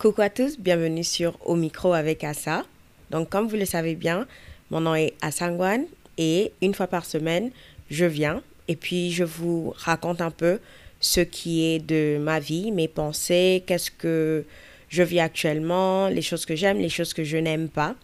[0.00, 2.64] Coucou à tous, bienvenue sur Au micro avec Assa.
[3.10, 4.26] Donc, comme vous le savez bien,
[4.70, 5.84] mon nom est Assangwan
[6.16, 7.50] et une fois par semaine,
[7.90, 10.58] je viens et puis je vous raconte un peu
[11.00, 14.46] ce qui est de ma vie, mes pensées, qu'est-ce que
[14.88, 17.94] je vis actuellement, les choses que j'aime, les choses que je n'aime pas.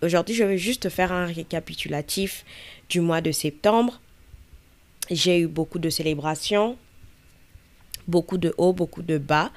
[0.00, 2.46] Aujourd'hui, je vais juste faire un récapitulatif
[2.88, 4.00] du mois de septembre.
[5.10, 6.78] J'ai eu beaucoup de célébrations,
[8.08, 9.50] beaucoup de hauts, beaucoup de bas,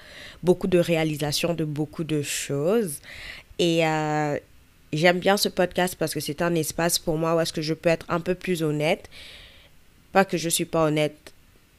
[0.43, 2.99] beaucoup de réalisations de beaucoup de choses.
[3.59, 4.38] Et euh,
[4.94, 7.73] j'aime bien ce podcast parce que c'est un espace pour moi où est-ce que je
[7.73, 9.09] peux être un peu plus honnête.
[10.12, 11.34] Pas que je ne suis pas honnête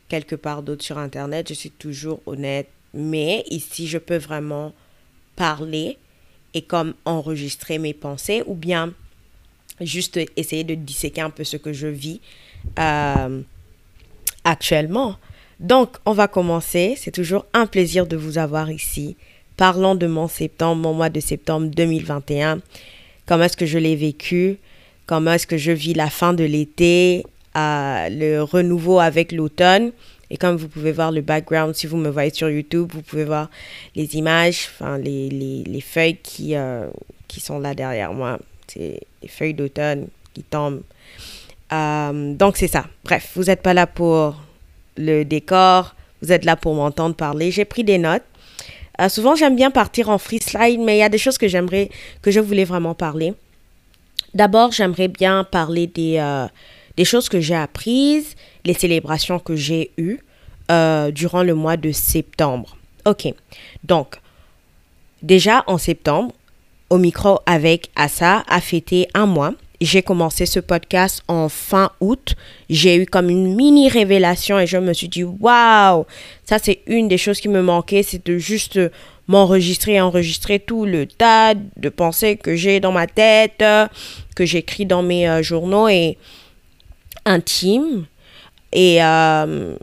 [0.08, 2.68] quelque part d'autre sur Internet, je suis toujours honnête.
[2.94, 4.72] Mais ici, je peux vraiment
[5.34, 5.98] parler
[6.54, 8.94] et comme enregistrer mes pensées ou bien
[9.80, 12.20] juste essayer de disséquer un peu ce que je vis
[12.78, 13.42] euh,
[14.44, 15.16] actuellement.
[15.60, 16.94] Donc, on va commencer.
[16.96, 19.16] C'est toujours un plaisir de vous avoir ici.
[19.56, 22.60] Parlons de mon septembre, mon mois de septembre 2021.
[23.26, 24.58] Comment est-ce que je l'ai vécu?
[25.06, 29.92] Comment est-ce que je vis la fin de l'été, le renouveau avec l'automne?
[30.30, 33.24] Et comme vous pouvez voir le background, si vous me voyez sur YouTube, vous pouvez
[33.24, 33.48] voir
[33.94, 36.88] les images, enfin les, les, les feuilles qui, euh,
[37.28, 38.38] qui sont là derrière moi.
[38.66, 40.82] C'est les feuilles d'automne qui tombent.
[41.72, 42.86] Euh, donc c'est ça.
[43.04, 44.42] Bref, vous n'êtes pas là pour
[44.96, 45.94] le décor.
[46.22, 47.50] Vous êtes là pour m'entendre parler.
[47.50, 48.22] J'ai pris des notes.
[49.00, 51.90] Euh, souvent, j'aime bien partir en freestyle, mais il y a des choses que j'aimerais,
[52.22, 53.34] que je voulais vraiment parler.
[54.34, 56.46] D'abord, j'aimerais bien parler des, euh,
[56.96, 60.18] des choses que j'ai apprises, les célébrations que j'ai eues
[60.70, 62.76] euh, durant le mois de septembre.
[63.04, 63.28] Ok,
[63.84, 64.16] donc,
[65.22, 66.32] déjà en septembre,
[66.90, 72.34] au micro avec Assa a fêté un mois j'ai commencé ce podcast en fin août.
[72.70, 76.06] J'ai eu comme une mini révélation et je me suis dit, waouh,
[76.44, 78.78] ça c'est une des choses qui me manquait, c'est de juste
[79.28, 83.62] m'enregistrer, enregistrer tout le tas de pensées que j'ai dans ma tête,
[84.34, 86.16] que j'écris dans mes euh, journaux et
[87.24, 88.06] intimes.
[88.72, 89.76] Et euh,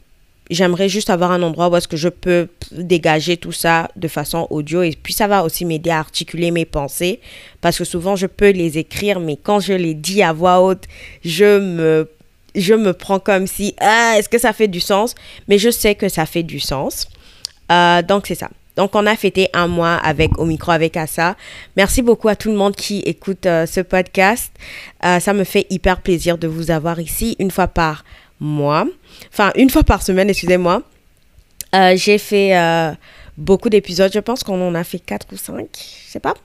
[0.53, 4.47] j'aimerais juste avoir un endroit où est-ce que je peux dégager tout ça de façon
[4.49, 7.19] audio et puis ça va aussi m'aider à articuler mes pensées
[7.61, 10.83] parce que souvent je peux les écrire mais quand je les dis à voix haute
[11.23, 12.09] je me
[12.55, 15.15] je me prends comme si ah est-ce que ça fait du sens?
[15.47, 17.07] Mais je sais que ça fait du sens
[17.71, 21.35] euh, donc c'est ça donc, on a fêté un mois avec au micro avec Assa.
[21.77, 24.51] Merci beaucoup à tout le monde qui écoute euh, ce podcast.
[25.05, 28.03] Euh, ça me fait hyper plaisir de vous avoir ici une fois par
[28.43, 28.85] mois,
[29.31, 30.83] enfin une fois par semaine, excusez-moi.
[31.73, 32.91] Euh, j'ai fait euh,
[33.37, 36.35] beaucoup d'épisodes, je pense qu'on en a fait 4 ou 5, je sais pas.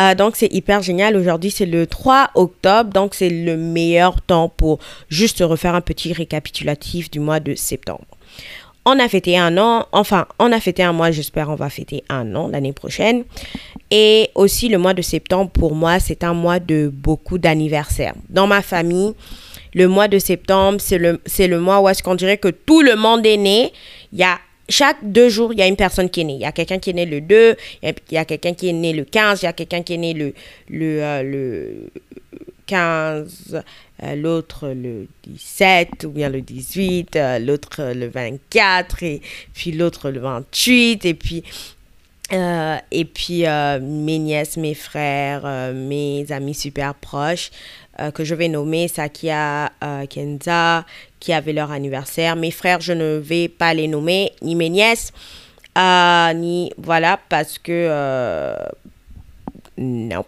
[0.00, 1.16] Euh, donc c'est hyper génial.
[1.16, 4.78] Aujourd'hui c'est le 3 octobre, donc c'est le meilleur temps pour
[5.10, 8.06] juste refaire un petit récapitulatif du mois de septembre.
[8.86, 12.04] On a fêté un an, enfin on a fêté un mois, j'espère on va fêter
[12.08, 13.24] un an l'année prochaine.
[13.90, 18.14] Et aussi le mois de septembre pour moi c'est un mois de beaucoup d'anniversaires.
[18.30, 19.14] Dans ma famille,
[19.74, 22.96] le mois de septembre, c'est le, le mois où est-ce qu'on dirait que tout le
[22.96, 23.72] monde est né.
[24.12, 26.34] Il y a chaque deux jours, il y a une personne qui est née.
[26.34, 28.72] Il y a quelqu'un qui est né le 2, il y a, quelqu'un qui est
[28.72, 30.32] né le 15, il y a quelqu'un qui est né le,
[30.68, 31.90] le, euh, le
[32.66, 33.62] 15,
[34.02, 39.20] euh, l'autre le 17 ou bien le 18, euh, l'autre le 24 et
[39.52, 41.42] puis l'autre le 28 et puis
[42.30, 47.50] et puis mes nièces, mes frères, mes amis super proches.
[48.00, 50.84] Euh, que je vais nommer Sakia, euh, Kenza,
[51.20, 52.34] qui avaient leur anniversaire.
[52.34, 55.12] Mes frères, je ne vais pas les nommer, ni mes nièces,
[55.78, 58.56] euh, ni voilà, parce que
[59.78, 60.24] non.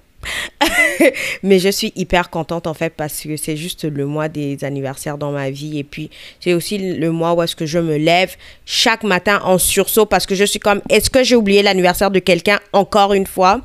[1.43, 5.19] Mais je suis hyper contente en fait parce que c'est juste le mois des anniversaires
[5.19, 6.11] dans ma vie et puis
[6.41, 8.35] c'est aussi le mois où est-ce que je me lève
[8.65, 12.19] chaque matin en sursaut parce que je suis comme est-ce que j'ai oublié l'anniversaire de
[12.19, 13.61] quelqu'un encore une fois?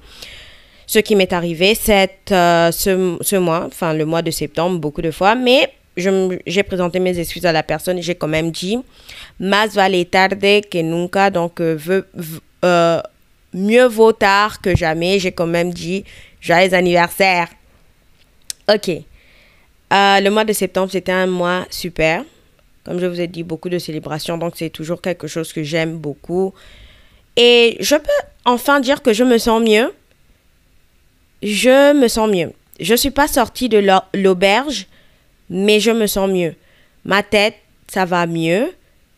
[0.91, 5.01] Ce qui m'est arrivé cette, euh, ce, ce, mois, enfin le mois de septembre, beaucoup
[5.01, 8.77] de fois, mais j'ai présenté mes excuses à la personne et j'ai quand même dit
[9.39, 11.77] Más vale tarde que nunca, donc euh,
[12.65, 13.01] euh,
[13.53, 15.17] mieux vaut tard que jamais.
[15.17, 16.03] J'ai quand même dit
[16.41, 17.47] joyeux anniversaire.
[18.69, 18.91] Ok.
[19.91, 22.25] le mois de septembre, c'était un mois super.
[22.83, 25.95] Comme je vous ai dit, beaucoup de célébrations, donc c'est toujours quelque chose que j'aime
[25.97, 26.53] beaucoup.
[27.37, 29.93] Et je peux enfin dire que je me sens mieux
[31.41, 32.51] je me sens mieux.
[32.79, 33.83] Je ne suis pas sortie de
[34.13, 34.87] l'auberge,
[35.49, 36.55] mais je me sens mieux.
[37.05, 37.55] Ma tête,
[37.87, 38.71] ça va mieux.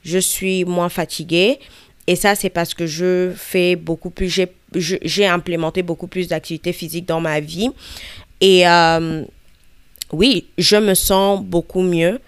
[0.03, 1.59] Je suis moins fatiguée.
[2.07, 4.41] Et ça, c'est parce que je fais beaucoup plus,
[4.73, 7.69] j'ai implémenté beaucoup plus d'activités physiques dans ma vie.
[8.41, 9.23] Et euh,
[10.11, 12.19] oui, je me sens beaucoup mieux.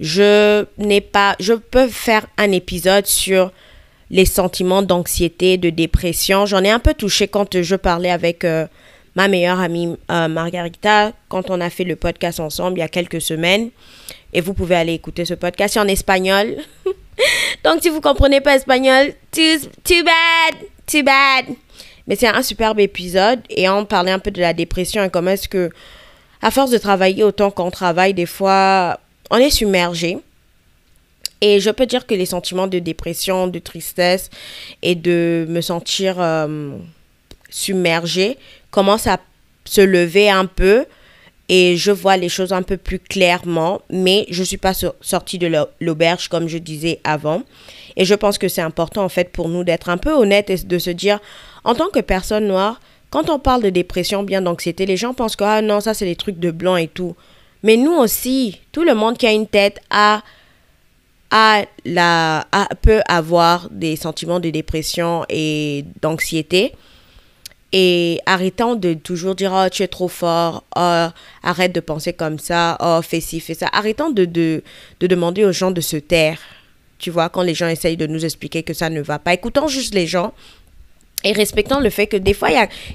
[0.00, 3.52] Je n'ai pas, je peux faire un épisode sur
[4.10, 6.46] les sentiments d'anxiété, de dépression.
[6.46, 8.66] J'en ai un peu touché quand je parlais avec euh,
[9.18, 12.88] ma meilleure amie euh, Margarita, quand on a fait le podcast ensemble il y a
[12.88, 13.70] quelques semaines.
[14.32, 16.54] Et vous pouvez aller écouter ce podcast en espagnol.
[17.64, 20.54] Donc si vous comprenez pas espagnol, too, too bad,
[20.86, 21.46] too bad.
[22.06, 25.32] Mais c'est un superbe épisode et on parlait un peu de la dépression et comment
[25.32, 25.70] est-ce que,
[26.40, 29.00] à force de travailler autant qu'on travaille, des fois,
[29.32, 30.18] on est submergé.
[31.40, 34.30] Et je peux dire que les sentiments de dépression, de tristesse
[34.82, 36.76] et de me sentir euh,
[37.50, 38.38] submergée
[38.70, 39.18] commencent à
[39.64, 40.86] se lever un peu
[41.48, 45.38] et je vois les choses un peu plus clairement, mais je ne suis pas sortie
[45.38, 45.50] de
[45.80, 47.42] l'auberge comme je disais avant.
[47.96, 50.56] Et je pense que c'est important en fait pour nous d'être un peu honnête et
[50.58, 51.20] de se dire,
[51.64, 52.80] en tant que personne noire,
[53.10, 56.04] quand on parle de dépression, bien d'anxiété, les gens pensent que ah non, ça c'est
[56.04, 57.16] des trucs de blanc et tout.
[57.62, 60.22] Mais nous aussi, tout le monde qui a une tête a
[61.30, 62.46] a la,
[62.80, 66.72] peut avoir des sentiments de dépression et d'anxiété.
[67.72, 71.06] Et arrêtant de toujours dire Oh, tu es trop fort, oh,
[71.42, 73.68] arrête de penser comme ça, oh, fais ci, fais ça.
[73.72, 74.62] Arrêtant de, de,
[75.00, 76.38] de demander aux gens de se taire.
[76.98, 79.68] Tu vois, quand les gens essayent de nous expliquer que ça ne va pas, écoutons
[79.68, 80.32] juste les gens
[81.24, 82.48] et respectant le fait que des fois,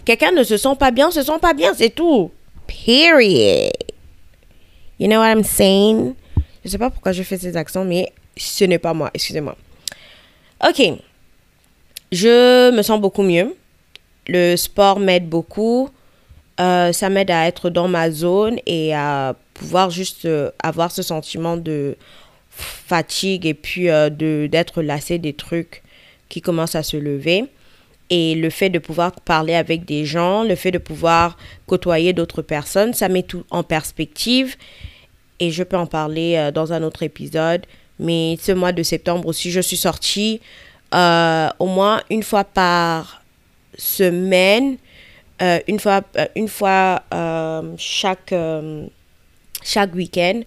[0.05, 2.31] quelqu'un ne se sent pas bien, se sent pas bien, c'est tout.
[2.67, 3.71] Period.
[4.99, 6.15] You know what I'm saying?
[6.63, 9.55] Je sais pas pourquoi je fais ces accents, mais ce n'est pas moi, excusez-moi.
[10.65, 10.81] Ok.
[12.11, 13.55] Je me sens beaucoup mieux.
[14.27, 15.89] Le sport m'aide beaucoup.
[16.59, 21.01] Euh, ça m'aide à être dans ma zone et à pouvoir juste euh, avoir ce
[21.01, 21.97] sentiment de
[22.49, 25.81] fatigue et puis euh, de d'être lassé des trucs
[26.29, 27.45] qui commencent à se lever.
[28.09, 32.43] Et le fait de pouvoir parler avec des gens, le fait de pouvoir côtoyer d'autres
[32.43, 34.55] personnes, ça met tout en perspective.
[35.39, 37.65] Et je peux en parler dans un autre épisode.
[37.99, 40.41] Mais ce mois de septembre aussi, je suis sortie
[40.91, 43.22] au moins une fois par
[43.77, 44.77] semaine,
[45.41, 47.03] euh, une fois, euh, une fois
[47.77, 48.33] chaque,
[49.63, 50.41] chaque week-end.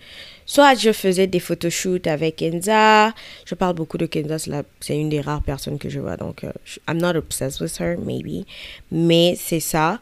[0.49, 3.13] Soit je faisais des photoshoots avec Kenza.
[3.45, 4.37] Je parle beaucoup de Kenza,
[4.81, 6.17] c'est une des rares personnes que je vois.
[6.17, 6.45] Donc,
[6.89, 8.47] I'm not obsessed with her, maybe.
[8.93, 9.99] Mais c'est ça.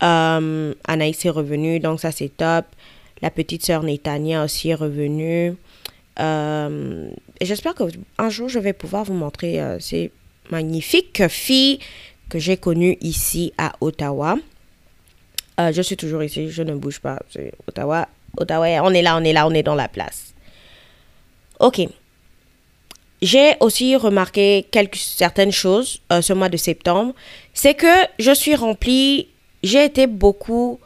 [0.00, 2.66] Anaïs est revenue, donc ça c'est top.
[3.22, 5.54] La petite sœur Netania aussi est revenue.
[6.20, 7.10] Euh,
[7.40, 10.10] et j'espère qu'un jour, je vais pouvoir vous montrer euh, ces
[10.50, 11.78] magnifiques filles
[12.28, 14.36] que j'ai connues ici à Ottawa.
[15.60, 17.20] Euh, je suis toujours ici, je ne bouge pas.
[17.68, 20.34] Ottawa, Ottawa, on est là, on est là, on est dans la place.
[21.60, 21.80] Ok.
[23.22, 27.14] J'ai aussi remarqué quelques, certaines choses ce mois de septembre.
[27.54, 29.28] C'est que je suis remplie,
[29.62, 30.78] j'ai été beaucoup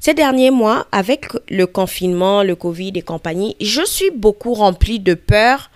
[0.00, 5.12] ces derniers mois, avec le confinement, le Covid et compagnie, je suis beaucoup remplie de
[5.12, 5.70] peur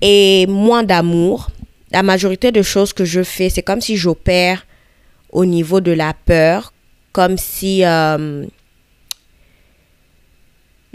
[0.00, 1.50] et moins d'amour.
[1.92, 4.66] La majorité de choses que je fais, c'est comme si j'opère
[5.30, 6.72] au niveau de la peur,
[7.12, 8.46] comme si euh,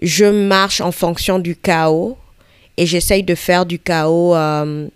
[0.02, 2.18] je marche en fonction du chaos
[2.78, 4.36] et j'essaye de faire du chaos.
[4.36, 4.88] Euh,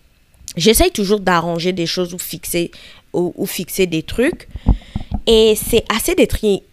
[0.55, 2.71] j'essaye toujours d'arranger des choses ou fixer,
[3.13, 4.47] ou, fixer des trucs.
[5.27, 6.63] Et c'est assez détri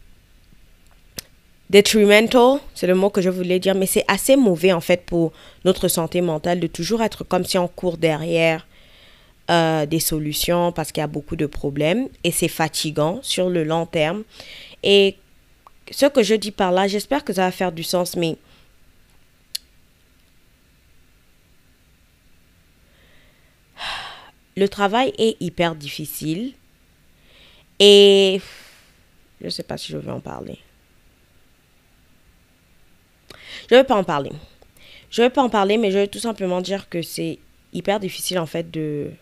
[1.68, 5.32] detrimental, c'est le mot que je voulais dire, mais c'est assez mauvais en fait pour
[5.64, 8.64] notre santé mentale de toujours être comme si on court derrière
[9.48, 13.62] euh, des solutions parce qu'il y a beaucoup de problèmes et c'est fatigant sur le
[13.62, 14.24] long terme.
[14.82, 15.16] Et
[15.92, 18.38] ce que je dis par là, j'espère que ça va faire du sens, mais
[24.56, 26.54] le travail est hyper difficile
[27.78, 28.40] et
[29.40, 30.58] je ne sais pas si je vais en parler.
[33.70, 34.32] Je ne vais pas en parler.
[35.10, 37.38] Je ne vais pas en parler, mais je vais tout simplement dire que c'est
[37.72, 39.12] hyper difficile en fait de,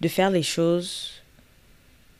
[0.00, 1.22] de faire les choses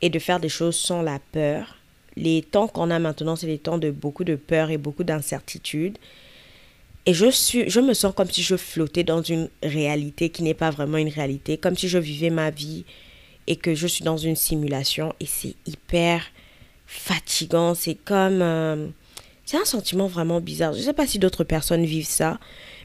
[0.03, 1.77] et de faire des choses sans la peur.
[2.17, 5.99] Les temps qu'on a maintenant, c'est des temps de beaucoup de peur et beaucoup d'incertitude.
[7.05, 10.55] Et je, suis, je me sens comme si je flottais dans une réalité qui n'est
[10.55, 12.85] pas vraiment une réalité, comme si je vivais ma vie
[13.47, 15.15] et que je suis dans une simulation.
[15.21, 16.25] Et c'est hyper
[16.87, 17.75] fatigant.
[17.75, 18.43] C'est comme...
[18.43, 18.89] Euh,
[19.45, 20.73] c'est un sentiment vraiment bizarre.
[20.73, 22.41] Je ne sais pas si d'autres personnes vivent ça,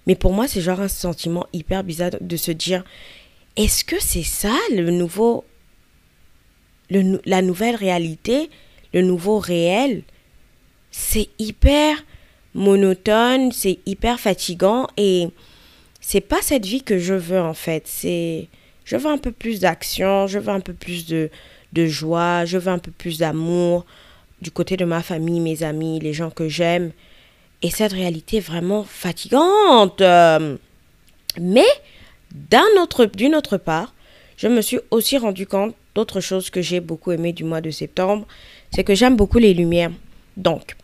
[0.06, 2.84] mais pour moi, c'est genre un sentiment hyper bizarre de se dire
[3.58, 5.46] est-ce que c'est ça le nouveau.
[6.90, 8.50] Le, la nouvelle réalité,
[8.94, 10.04] le nouveau réel?
[10.92, 12.04] C'est hyper
[12.54, 15.30] monotone, c'est hyper fatigant et
[16.02, 17.84] c'est pas cette vie que je veux en fait.
[17.86, 18.48] C'est
[18.84, 21.30] je veux un peu plus d'action, je veux un peu plus de,
[21.72, 23.86] de joie, je veux un peu plus d'amour,
[24.42, 26.92] du côté de ma famille, mes amis, les gens que j'aime.
[27.62, 30.02] Et cette réalité est vraiment fatigante.
[31.40, 31.68] Mais
[32.34, 33.94] D'une autre part,
[34.38, 37.72] je me suis aussi rendu compte d'autre chose que j'ai beaucoup aimé du mois de
[37.72, 38.26] septembre,
[38.74, 39.92] c'est que j'aime beaucoup les lumières.
[40.38, 40.76] Donc,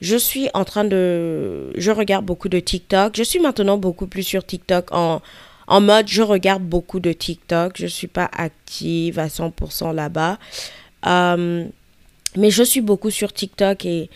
[0.00, 1.72] je suis en train de...
[1.76, 3.16] Je regarde beaucoup de TikTok.
[3.16, 5.20] Je suis maintenant beaucoup plus sur TikTok en,
[5.66, 7.74] en mode je regarde beaucoup de TikTok.
[7.76, 10.38] Je ne suis pas active à 100% là-bas.
[11.06, 11.64] Euh,
[12.36, 14.08] mais je suis beaucoup sur TikTok et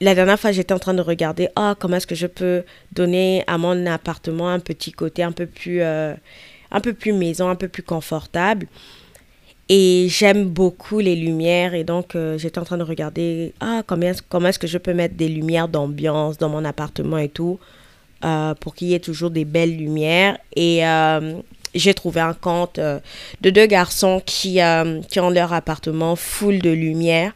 [0.00, 3.44] la dernière fois, j'étais en train de regarder, oh, comment est-ce que je peux donner
[3.46, 6.14] à mon appartement un petit côté un peu plus, euh,
[6.70, 8.66] un peu plus maison, un peu plus confortable.
[9.68, 11.74] Et j'aime beaucoup les lumières.
[11.74, 14.94] Et donc, euh, j'étais en train de regarder, ah, comment, comment est-ce que je peux
[14.94, 17.58] mettre des lumières d'ambiance dans mon appartement et tout,
[18.24, 20.38] euh, pour qu'il y ait toujours des belles lumières.
[20.56, 20.82] Et
[21.74, 24.58] j'ai trouvé un compte de deux garçons qui,
[25.08, 27.32] qui ont leur appartement full de lumière.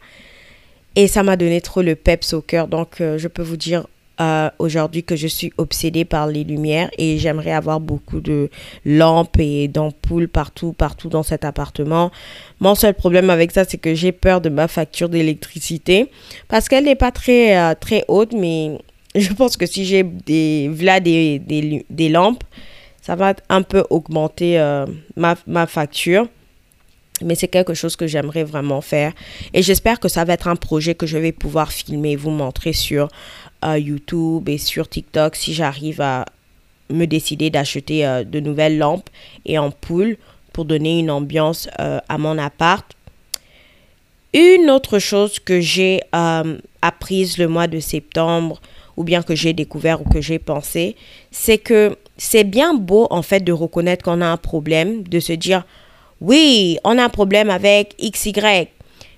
[0.95, 2.69] Et ça m'a donné trop le peps au cœur.
[2.69, 3.87] Donc, euh, je peux vous dire
[4.21, 8.51] euh, aujourd'hui que je suis obsédée par les lumières et j'aimerais avoir beaucoup de
[8.85, 12.11] lampes et d'ampoules partout, partout dans cet appartement.
[12.61, 16.11] Mon seul problème avec ça, c'est que j'ai peur de ma facture d'électricité
[16.49, 18.79] parce qu'elle n'est pas très, euh, très haute, mais
[19.15, 22.45] je pense que si j'ai des, des, des, des, lampes,
[23.01, 24.59] ça va un peu augmenter
[25.17, 26.29] ma facture
[27.21, 29.13] mais c'est quelque chose que j'aimerais vraiment faire.
[29.53, 32.31] Et j'espère que ça va être un projet que je vais pouvoir filmer et vous
[32.31, 33.09] montrer sur
[33.65, 36.25] euh, YouTube et sur TikTok si j'arrive à
[36.91, 39.09] me décider d'acheter euh, de nouvelles lampes
[39.45, 40.17] et ampoules
[40.53, 42.85] pour donner une ambiance euh, à mon appart.
[44.35, 46.01] Une autre chose que j'ai
[46.81, 48.63] apprise le mois de septembre
[48.97, 50.97] ou bien que j'ai découvert ou que j'ai pensé,
[51.31, 55.35] c'est que c'est bien beau en fait de reconnaître qu'on a un problème, de se
[55.35, 55.65] dire
[56.23, 58.69] oui, on a un problème avec XY.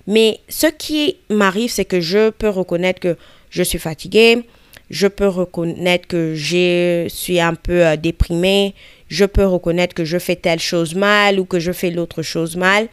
[0.07, 3.15] Mais ce qui m'arrive, c'est que je peux reconnaître que
[3.51, 4.43] je suis fatiguée,
[4.89, 8.73] je peux reconnaître que je suis un peu euh, déprimée,
[9.07, 12.55] je peux reconnaître que je fais telle chose mal ou que je fais l'autre chose
[12.55, 12.87] mal.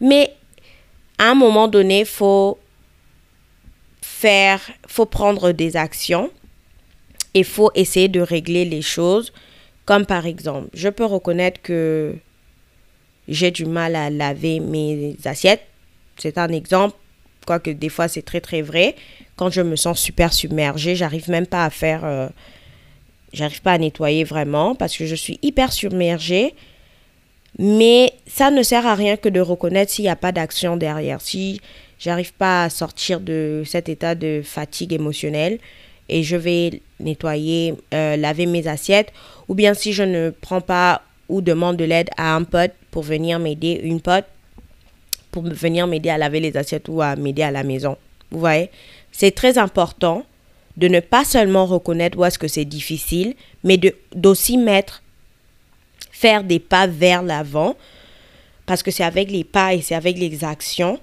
[0.00, 0.30] Mais
[1.18, 2.58] à un moment donné, faut
[4.00, 6.30] faire, faut prendre des actions
[7.34, 9.32] et faut essayer de régler les choses.
[9.84, 12.14] Comme par exemple, je peux reconnaître que
[13.28, 15.66] j'ai du mal à laver mes assiettes.
[16.16, 16.96] C'est un exemple,
[17.46, 18.96] quoique des fois c'est très très vrai.
[19.36, 22.28] Quand je me sens super submergée, j'arrive même pas à faire, euh,
[23.32, 26.54] j'arrive pas à nettoyer vraiment parce que je suis hyper submergée.
[27.58, 31.20] Mais ça ne sert à rien que de reconnaître s'il n'y a pas d'action derrière.
[31.20, 31.60] Si
[31.98, 35.58] j'arrive pas à sortir de cet état de fatigue émotionnelle
[36.08, 39.12] et je vais nettoyer, euh, laver mes assiettes,
[39.48, 43.02] ou bien si je ne prends pas ou demande de l'aide à un pote pour
[43.02, 44.24] venir m'aider, une pote
[45.30, 47.96] pour venir m'aider à laver les assiettes ou à m'aider à la maison.
[48.30, 48.70] Vous voyez,
[49.12, 50.24] c'est très important
[50.76, 53.78] de ne pas seulement reconnaître où est-ce que c'est difficile, mais
[54.14, 55.02] d'aussi mettre,
[56.10, 57.76] faire des pas vers l'avant,
[58.64, 61.00] parce que c'est avec les pas et c'est avec les actions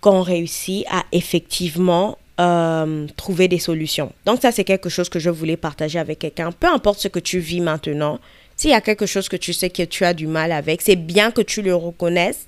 [0.00, 4.12] qu'on réussit à effectivement euh, trouver des solutions.
[4.24, 6.50] Donc ça, c'est quelque chose que je voulais partager avec quelqu'un.
[6.52, 8.18] Peu importe ce que tu vis maintenant,
[8.56, 10.96] s'il y a quelque chose que tu sais que tu as du mal avec, c'est
[10.96, 12.46] bien que tu le reconnaisses,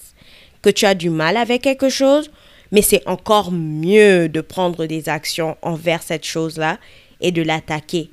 [0.63, 2.31] que tu as du mal avec quelque chose,
[2.73, 6.79] mais c'est encore mieux de prendre des actions envers cette chose-là
[7.21, 8.11] et de l'attaquer.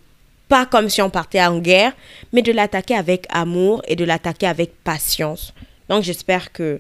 [0.50, 1.93] Pas comme si on partait en guerre,
[2.31, 5.53] mais de l'attaquer avec amour et de l'attaquer avec patience.
[5.89, 6.79] Donc j'espère que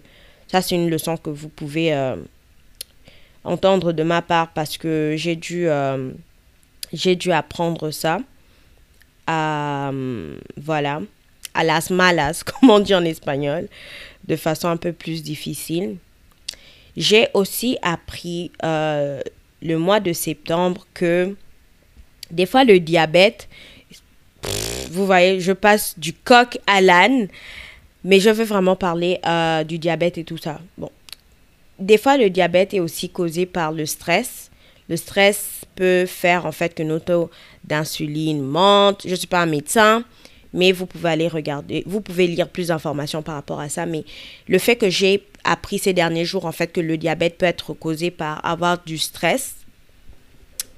[0.51, 2.15] ça, c'est une leçon que vous pouvez euh,
[3.43, 6.11] entendre de ma part parce que j'ai dû, euh,
[6.91, 8.19] j'ai dû apprendre ça
[9.27, 9.91] à,
[10.57, 11.01] voilà,
[11.53, 13.67] à las malas, comme on dit en espagnol,
[14.27, 15.97] de façon un peu plus difficile.
[16.95, 19.21] J'ai aussi appris euh,
[19.61, 21.35] le mois de septembre que
[22.29, 23.47] des fois le diabète,
[24.91, 27.27] vous voyez, je passe du coq à l'âne,
[28.03, 30.59] mais je veux vraiment parler euh, du diabète et tout ça.
[30.77, 30.91] Bon,
[31.79, 34.51] des fois le diabète est aussi causé par le stress.
[34.89, 37.29] Le stress peut faire en fait que notre
[37.63, 39.03] d'insuline monte.
[39.05, 40.03] Je ne suis pas un médecin,
[40.53, 43.85] mais vous pouvez aller regarder, vous pouvez lire plus d'informations par rapport à ça.
[43.85, 44.03] Mais
[44.47, 47.73] le fait que j'ai appris ces derniers jours en fait que le diabète peut être
[47.73, 49.55] causé par avoir du stress.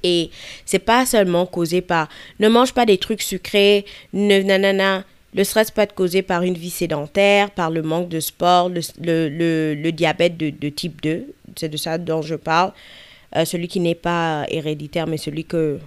[0.03, 0.29] Et
[0.65, 5.03] c'est pas seulement causé par ne mange pas des trucs sucrés, ne nanana.
[5.33, 8.79] Le stress peut être causé par une vie sédentaire, par le manque de sport, le,
[9.01, 11.25] le, le, diabète de, de type 2,
[11.57, 12.71] c'est de ça dont je parle.
[13.35, 15.79] Euh, celui qui n'est pas héréditaire, mais celui que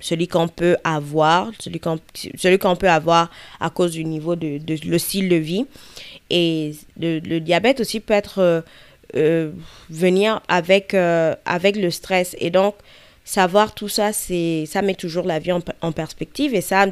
[0.00, 3.30] celui qu'on peut avoir, celui qu'on peut avoir
[3.60, 5.66] à cause du niveau de, de, le style de vie.
[6.30, 8.60] Et le, diabète aussi peut être euh,
[9.16, 9.52] euh,
[9.90, 12.34] venir avec, avec le stress.
[12.40, 12.74] Et donc,
[13.24, 16.86] savoir tout ça, c'est ça met toujours la vie en, perspective et ça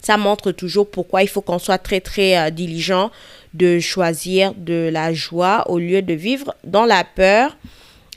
[0.00, 3.10] ça montre toujours pourquoi il faut qu'on soit très très euh, diligent
[3.54, 7.56] de choisir de la joie au lieu de vivre dans la peur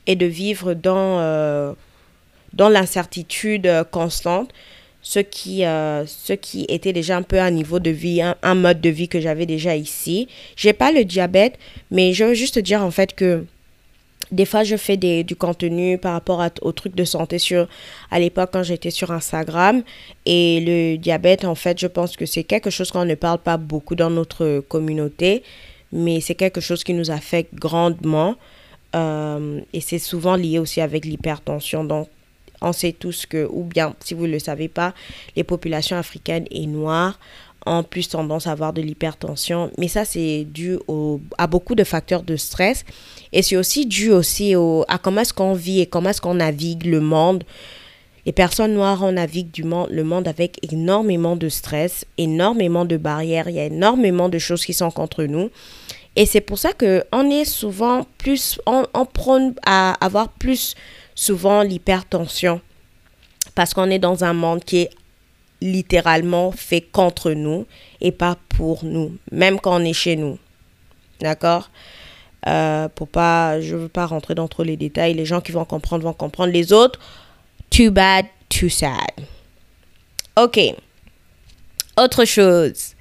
[0.06, 1.74] et de vivre dans, euh,
[2.58, 4.52] dans l'incertitude constante.
[5.04, 8.82] Ce qui, euh, ce qui était déjà un peu un niveau de vie, un, mode
[8.82, 10.28] de vie que j'avais déjà ici.
[10.58, 11.58] J'ai pas le diabète,
[11.92, 13.46] mais je veux juste dire en fait que
[14.32, 17.68] des fois, je fais du contenu par rapport à, aux trucs de santé sur,
[18.12, 19.84] à l'époque quand j'étais sur Instagram.
[20.26, 23.56] Et le diabète, en fait, je pense que c'est quelque chose qu'on ne parle pas
[23.56, 25.44] beaucoup dans notre communauté,
[25.94, 28.36] mais c'est quelque chose qui nous affecte grandement.
[28.96, 31.86] Euh, et c'est souvent lié aussi avec l'hypertension.
[31.86, 32.10] Donc,
[32.62, 34.94] on sait tous que, ou bien, si vous ne le savez pas,
[35.36, 37.20] les populations africaines et noires
[37.66, 39.72] ont plus tendance à avoir de l'hypertension.
[39.78, 42.86] Mais ça, c'est dû au, à beaucoup de facteurs de stress.
[43.34, 46.36] Et c'est aussi dû aussi au, à comment est-ce qu'on vit et comment est-ce qu'on
[46.36, 47.44] navigue le monde.
[48.26, 52.98] Les personnes noires, on navigue du monde, le monde avec énormément de stress, énormément de
[52.98, 53.48] barrières.
[53.48, 55.50] Il y a énormément de choses qui sont contre nous.
[56.18, 60.76] Et c'est pour ça qu'on est souvent plus, on, on prône à avoir plus
[61.18, 62.62] souvent l'hypertension.
[63.56, 64.90] Parce qu'on est dans un monde qui est
[65.60, 67.66] littéralement fait contre nous
[68.00, 70.38] et pas pour nous, même quand on est chez nous.
[71.20, 71.72] D'accord?
[72.48, 75.16] Euh, Pour pas, je veux pas rentrer dans trop les détails.
[75.16, 76.54] Les gens qui vont comprendre vont comprendre.
[76.54, 77.00] Les autres,
[77.72, 79.12] too bad, too sad.
[80.38, 80.60] Ok.
[81.98, 82.94] Autre chose.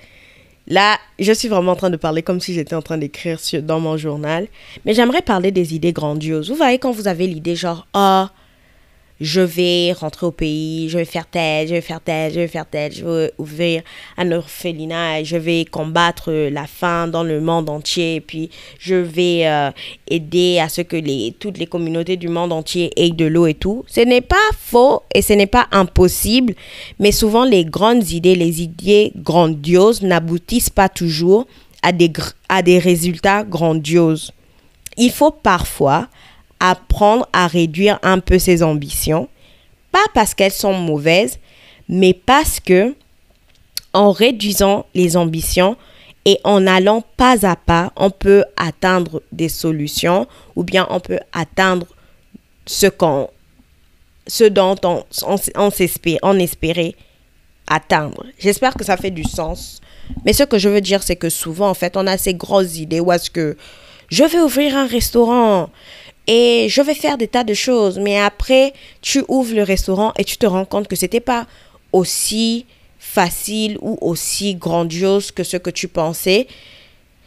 [0.68, 3.78] Là, je suis vraiment en train de parler comme si j'étais en train d'écrire dans
[3.78, 4.48] mon journal.
[4.84, 6.50] Mais j'aimerais parler des idées grandioses.
[6.50, 8.30] Vous voyez, quand vous avez l'idée genre, ah,
[9.20, 12.48] je vais rentrer au pays, je vais faire tel, je vais faire tel, je vais
[12.48, 13.82] faire tel, je vais ouvrir
[14.18, 19.46] un orphelinat je vais combattre la faim dans le monde entier et puis je vais
[19.46, 19.70] euh,
[20.08, 23.54] aider à ce que les, toutes les communautés du monde entier aient de l'eau et
[23.54, 23.84] tout.
[23.86, 26.54] Ce n'est pas faux et ce n'est pas impossible,
[26.98, 31.46] mais souvent les grandes idées, les idées grandioses n'aboutissent pas toujours
[31.82, 32.12] à des,
[32.48, 34.32] à des résultats grandioses.
[34.96, 36.08] Il faut parfois
[36.60, 39.28] apprendre à réduire un peu ses ambitions,
[39.92, 41.38] pas parce qu'elles sont mauvaises,
[41.88, 42.94] mais parce que
[43.92, 45.76] en réduisant les ambitions
[46.24, 51.20] et en allant pas à pas, on peut atteindre des solutions ou bien on peut
[51.32, 51.86] atteindre
[52.66, 53.30] ce qu'on
[54.26, 56.94] ce dont on, espérait
[57.68, 58.26] atteindre.
[58.38, 59.80] J'espère que ça fait du sens.
[60.24, 62.76] Mais ce que je veux dire, c'est que souvent, en fait, on a ces grosses
[62.76, 63.56] idées où est-ce que
[64.08, 65.70] je vais ouvrir un restaurant,
[66.26, 67.98] et je vais faire des tas de choses.
[67.98, 71.46] Mais après, tu ouvres le restaurant et tu te rends compte que c'était pas
[71.92, 72.66] aussi
[72.98, 76.46] facile ou aussi grandiose que ce que tu pensais.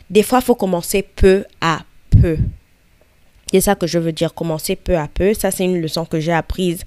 [0.10, 1.80] Des fois, il faut commencer peu à
[2.22, 2.38] peu.
[3.52, 5.34] C'est ça que je veux dire, commencer peu à peu.
[5.34, 6.84] Ça, c'est une leçon que j'ai apprise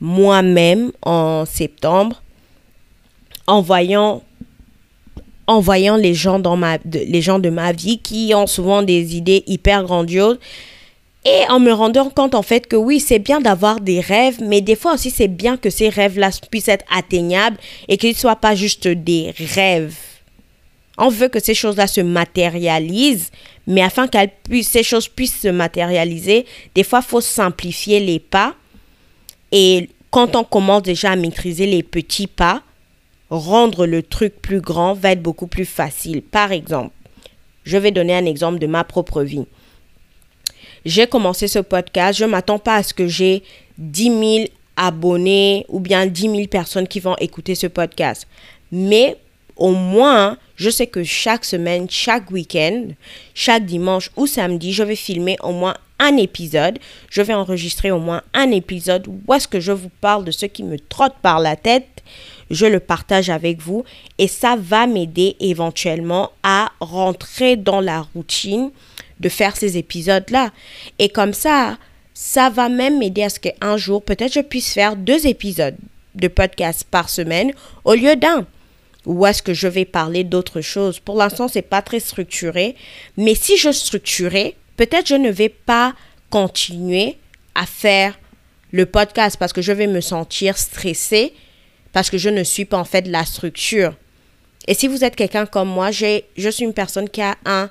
[0.00, 2.22] moi-même en septembre
[3.46, 4.22] en voyant
[5.46, 9.16] en voyant les gens dans ma les gens de ma vie qui ont souvent des
[9.16, 10.38] idées hyper grandioses
[11.26, 14.60] et en me rendant compte en fait que oui, c'est bien d'avoir des rêves, mais
[14.60, 17.56] des fois aussi c'est bien que ces rêves-là puissent être atteignables
[17.88, 19.96] et qu'ils ne soient pas juste des rêves.
[20.98, 23.32] On veut que ces choses-là se matérialisent,
[23.66, 24.18] mais afin que
[24.62, 28.54] ces choses puissent se matérialiser, des fois il faut simplifier les pas.
[29.50, 32.62] Et quand on commence déjà à maîtriser les petits pas,
[33.30, 36.22] rendre le truc plus grand va être beaucoup plus facile.
[36.22, 36.92] Par exemple,
[37.64, 39.46] je vais donner un exemple de ma propre vie
[40.86, 43.42] j'ai commencé ce podcast, je ne m'attends pas à ce que j'ai
[43.76, 44.44] 10 000
[44.76, 48.26] abonnés ou bien 10 000 personnes qui vont écouter ce podcast.
[48.70, 49.16] Mais
[49.56, 52.84] au moins, je sais que chaque semaine, chaque week-end,
[53.34, 56.78] chaque dimanche ou samedi, je vais filmer au moins un épisode.
[57.10, 60.46] Je vais enregistrer au moins un épisode où est-ce que je vous parle de ce
[60.46, 62.02] qui me trotte par la tête.
[62.48, 63.84] Je le partage avec vous
[64.18, 68.70] et ça va m'aider éventuellement à rentrer dans la routine
[69.20, 70.50] de faire ces épisodes-là.
[70.98, 71.78] Et comme ça,
[72.14, 75.76] ça va même m'aider à ce qu'un jour, peut-être je puisse faire deux épisodes
[76.14, 77.52] de podcast par semaine
[77.84, 78.46] au lieu d'un.
[79.04, 82.74] Ou est-ce que je vais parler d'autres choses Pour l'instant, c'est pas très structuré.
[83.16, 85.94] Mais si je structurais, peut-être je ne vais pas
[86.30, 87.16] continuer
[87.54, 88.18] à faire
[88.72, 91.32] le podcast parce que je vais me sentir stressée
[91.92, 93.94] parce que je ne suis pas en fait la structure.
[94.66, 97.70] Et si vous êtes quelqu'un comme moi, je suis une personne qui a un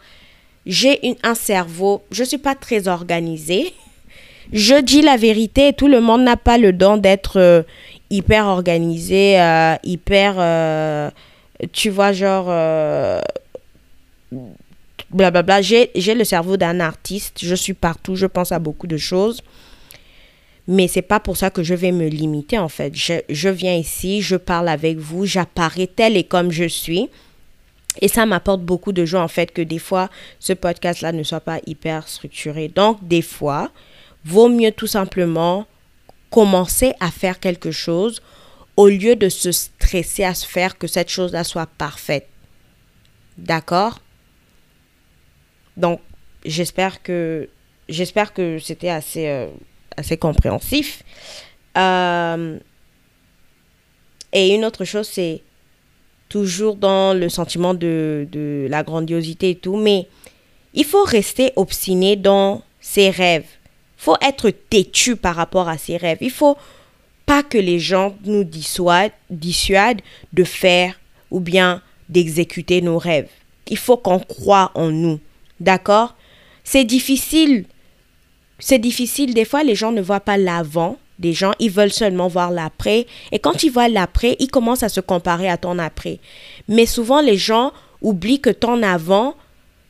[0.65, 3.73] j'ai un cerveau, je ne suis pas très organisée.
[4.53, 7.63] Je dis la vérité, tout le monde n'a pas le don d'être euh,
[8.09, 11.09] hyper organisé, euh, hyper, euh,
[11.71, 12.45] tu vois, genre,
[15.09, 15.61] blablabla.
[15.61, 19.41] J'ai le cerveau d'un artiste, je suis partout, je pense à beaucoup de choses.
[20.67, 22.95] Mais c'est pas pour ça que je vais me limiter en fait.
[22.95, 27.09] Je, je viens ici, je parle avec vous, j'apparais tel et comme je suis.
[28.01, 31.39] Et ça m'apporte beaucoup de joie en fait que des fois ce podcast-là ne soit
[31.39, 32.67] pas hyper structuré.
[32.67, 33.71] Donc des fois,
[34.23, 35.65] vaut mieux tout simplement
[36.29, 38.21] commencer à faire quelque chose
[38.75, 42.27] au lieu de se stresser à se faire que cette chose-là soit parfaite.
[43.37, 43.99] D'accord?
[45.77, 46.01] Donc
[46.43, 47.49] j'espère que
[47.87, 49.47] j'espère que c'était assez euh,
[49.97, 51.03] assez compréhensif.
[51.77, 52.59] Euh,
[54.33, 55.41] et une autre chose, c'est
[56.35, 58.27] toujours dans le sentiment de,
[58.69, 60.05] la grandiosité et tout, mais
[60.73, 63.47] il faut rester obstiné dans ses rêves.
[63.97, 66.17] Il faut être têtu par rapport à ses rêves.
[66.19, 66.57] Il faut
[67.25, 70.01] pas que les gens nous dissuadent, dissuadent
[70.33, 70.99] de faire
[71.31, 73.29] ou bien d'exécuter nos rêves.
[73.69, 75.21] Il faut qu'on croit en nous.
[75.61, 76.15] D'accord?
[76.65, 77.63] C'est difficile
[78.59, 79.33] c'est difficile.
[79.33, 83.07] Des fois, les gens ne voient pas l'avant des gens, ils veulent seulement voir l'après.
[83.31, 86.19] Et quand ils voient l'après, ils commencent à se comparer à ton après.
[86.67, 89.35] Mais souvent, les gens oublient que ton avant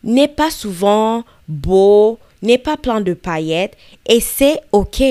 [0.03, 3.75] n'est pas souvent beau, n'est pas plein de paillettes.
[4.07, 5.01] Et c'est OK.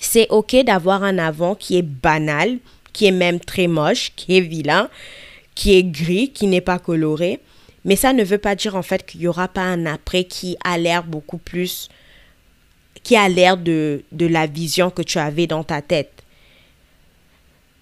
[0.00, 2.58] C'est OK d'avoir un avant qui est banal,
[2.92, 4.88] qui est même très moche, qui est vilain,
[5.54, 7.40] qui est gris, qui n'est pas coloré.
[7.84, 10.56] Mais ça ne veut pas dire en fait qu'il n'y aura pas un après qui
[10.64, 11.88] a l'air beaucoup plus
[13.04, 16.10] qui a l'air de, la vision que tu avais dans ta tête.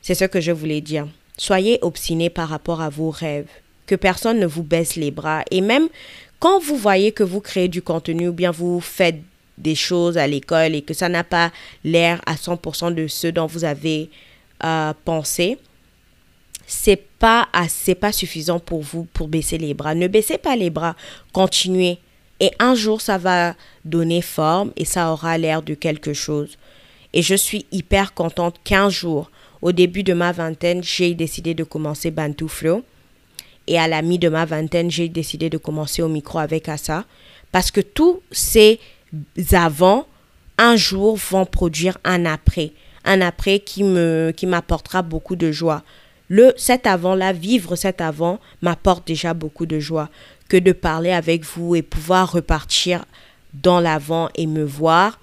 [0.02, 1.06] C'est ce que je voulais dire.
[1.38, 3.48] Soyez obstinés par rapport à vos rêves.
[3.86, 5.44] Que personne ne vous baisse les bras.
[5.50, 5.88] Et même
[6.40, 9.20] quand vous voyez que vous créez du contenu ou bien vous faites
[9.58, 11.52] des choses à l'école et que ça n'a pas
[11.84, 14.10] l'air à 100% de ce dont vous avez
[14.64, 15.58] euh, pensé,
[16.66, 19.94] c'est pas assez, pas suffisant pour vous pour baisser les bras.
[19.94, 20.96] Ne baissez pas les bras.
[21.32, 21.98] Continuez.
[22.42, 26.58] Et un jour, ça va donner forme et ça aura l'air de quelque chose.
[27.12, 29.30] Et je suis hyper contente qu'un jour,
[29.62, 32.82] au début de ma vingtaine, j'ai décidé de commencer Bantu Flow.
[33.68, 37.04] Et à la mi de ma vingtaine, j'ai décidé de commencer au micro avec Assa.
[37.52, 38.80] Parce que tous ces
[39.52, 40.08] avant,
[40.58, 42.72] un jour, vont produire un après.
[43.04, 45.84] Un après qui me qui m'apportera beaucoup de joie.
[46.26, 50.08] Le cet avant-là, vivre cet avant, m'apporte déjà beaucoup de joie
[50.52, 53.06] que de parler avec vous et pouvoir repartir
[53.54, 55.18] dans l'avant et me voir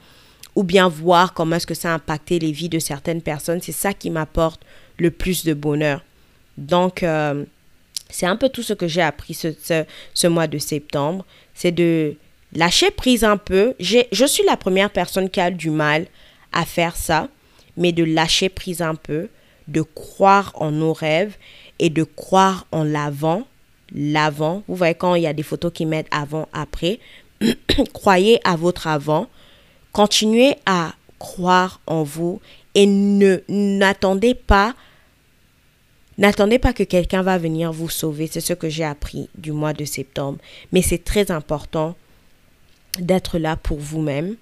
[0.56, 3.62] ou bien voir comment est-ce que ça a impacté les vies de certaines personnes.
[3.62, 4.60] C'est ça qui m'apporte
[4.98, 6.04] le plus de bonheur.
[6.58, 7.46] Donc, euh,
[8.10, 9.50] c'est un peu tout ce que j'ai appris ce,
[10.16, 11.24] ce, mois de septembre.
[11.54, 12.16] C'est de
[12.52, 13.76] lâcher prise un peu.
[13.80, 16.08] Je suis la première personne qui a du mal
[16.54, 17.28] à faire ça,
[17.78, 19.30] mais de lâcher prise un peu,
[19.68, 21.38] de croire en nos rêves
[21.78, 23.46] et de croire en l'avant
[23.94, 24.64] l'avant.
[24.68, 27.00] Vous voyez quand il y a des photos qui mettent avant, après.
[27.94, 29.28] Croyez à votre avant.
[29.92, 32.40] Continuez à croire en vous
[32.76, 34.76] et ne n'attendez pas
[36.20, 38.28] N'attendez pas que quelqu'un va venir vous sauver.
[38.28, 40.38] C'est ce que j'ai appris du mois de septembre.
[40.74, 41.96] Mais c'est très important
[43.00, 44.36] d'être là pour vous-même,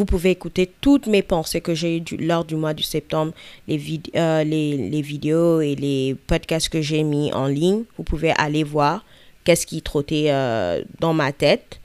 [0.00, 3.34] vous pouvez écouter toutes mes pensées que j'ai eues lors du mois de septembre,
[3.68, 7.82] les, euh, les, vidéos et les podcasts que j'ai mis en ligne.
[7.98, 9.04] Vous pouvez aller voir
[9.44, 11.80] qu'est-ce qui trottait euh, dans ma tête.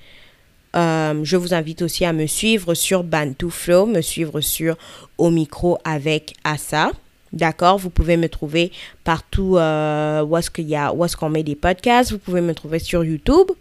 [0.78, 4.78] Euh, je vous invite aussi à me suivre sur Bantu Flow, me suivre sur
[5.18, 6.92] Au micro avec Asa.
[7.34, 8.72] D'accord, vous pouvez me trouver
[9.04, 12.14] partout où est-ce qu'il où est-ce qu'on met des podcasts.
[12.14, 13.52] Vous pouvez me trouver sur YouTube.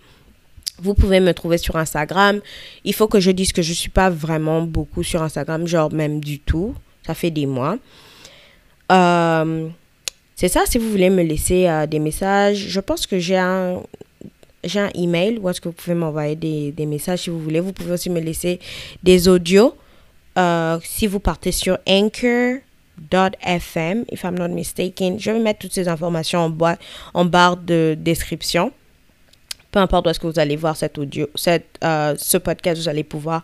[0.82, 2.40] Vous pouvez me trouver sur Instagram.
[2.84, 5.92] Il faut que je dise que je ne suis pas vraiment beaucoup sur Instagram, genre
[5.92, 6.74] même du tout.
[7.06, 7.78] Ça fait des mois.
[8.90, 9.68] Euh,
[10.34, 12.56] c'est ça, si vous voulez me laisser euh, des messages.
[12.68, 13.80] Je pense que j'ai un,
[14.64, 17.60] j'ai un email où est-ce que vous pouvez m'envoyer des, des, messages si vous voulez.
[17.60, 18.58] Vous pouvez aussi me laisser
[19.02, 19.76] des audios.
[20.36, 22.64] Euh, si vous partez sur anchor.fm,
[24.10, 26.52] if I'm not mistaken, je vais mettre toutes ces informations en,
[27.14, 28.72] en barre de description
[29.74, 33.02] peu importe où est-ce que vous allez voir cet audio, euh, ce podcast, vous allez
[33.02, 33.42] pouvoir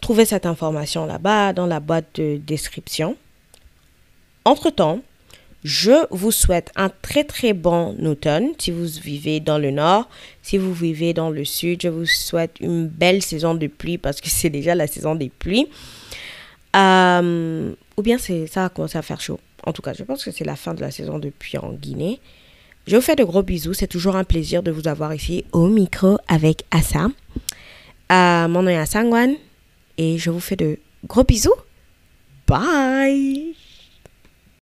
[0.00, 3.18] trouver cette information là-bas dans la boîte de description.
[4.46, 5.00] Entre-temps,
[5.62, 10.08] je vous souhaite un très très bon automne si vous vivez dans le nord.
[10.42, 14.22] Si vous vivez dans le sud, je vous souhaite une belle saison de pluie parce
[14.22, 15.68] que c'est déjà la saison des pluies.
[16.74, 19.38] Euh, ou bien ça va commencer à faire chaud.
[19.64, 21.74] En tout cas, je pense que c'est la fin de la saison de pluie en
[21.74, 22.20] Guinée.
[22.86, 23.74] Je vous fais de gros bisous.
[23.74, 27.08] C'est toujours un plaisir de vous avoir ici au micro avec Assa.
[28.10, 29.34] Euh, mon nom est Assangwan
[29.98, 31.54] et je vous fais de gros bisous.
[32.46, 33.54] Bye